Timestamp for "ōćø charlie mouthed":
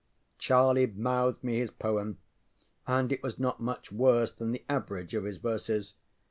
0.01-1.43